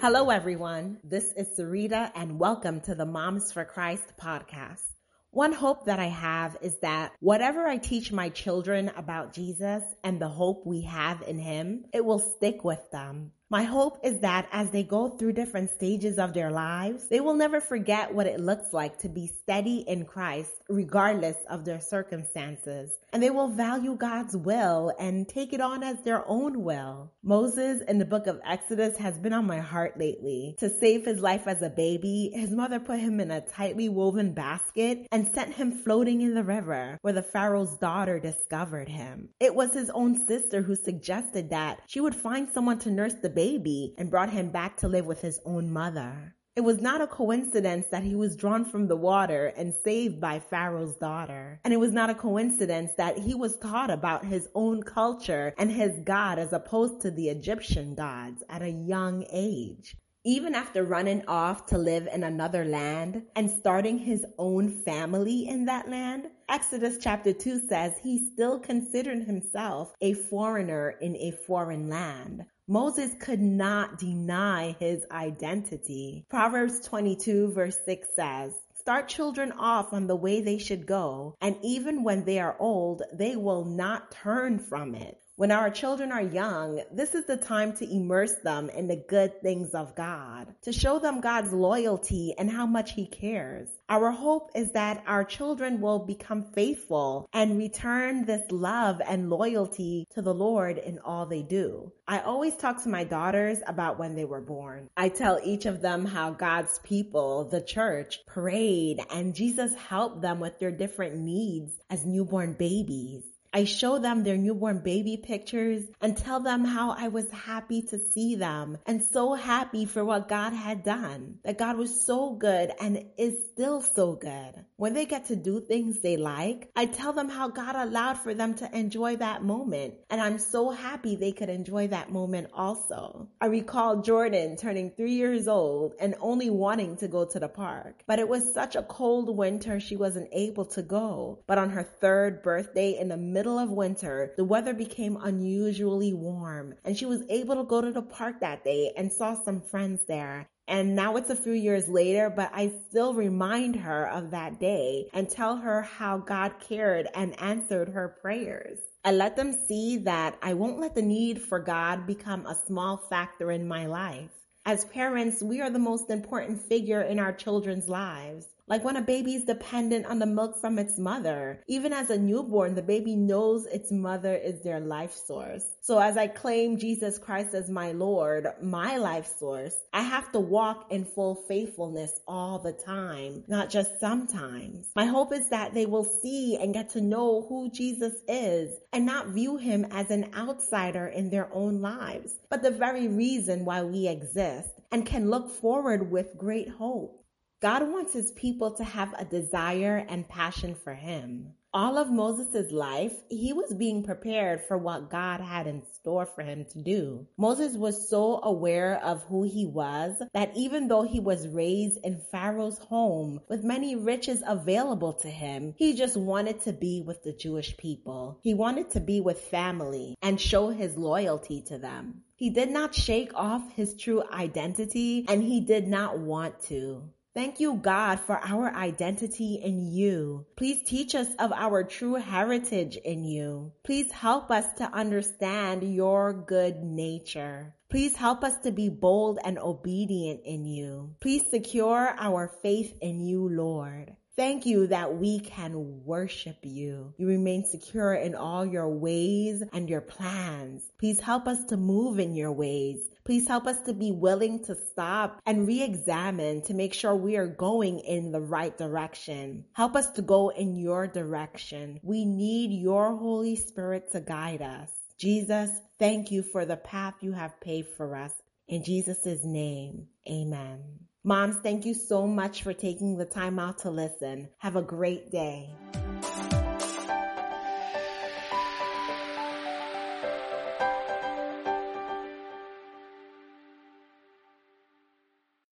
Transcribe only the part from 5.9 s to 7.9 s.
I have is that whatever I